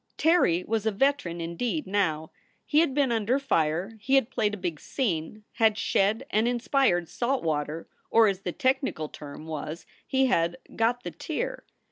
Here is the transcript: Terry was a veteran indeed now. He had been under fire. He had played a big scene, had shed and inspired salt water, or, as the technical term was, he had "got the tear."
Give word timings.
Terry 0.17 0.63
was 0.63 0.87
a 0.87 0.91
veteran 0.91 1.39
indeed 1.39 1.85
now. 1.85 2.31
He 2.65 2.79
had 2.79 2.95
been 2.95 3.11
under 3.11 3.37
fire. 3.37 3.99
He 4.01 4.15
had 4.15 4.31
played 4.31 4.55
a 4.55 4.57
big 4.57 4.79
scene, 4.79 5.43
had 5.57 5.77
shed 5.77 6.25
and 6.31 6.47
inspired 6.47 7.07
salt 7.07 7.43
water, 7.43 7.87
or, 8.09 8.27
as 8.27 8.39
the 8.39 8.51
technical 8.51 9.09
term 9.09 9.45
was, 9.45 9.85
he 10.07 10.25
had 10.25 10.57
"got 10.75 11.03
the 11.03 11.11
tear." 11.11 11.65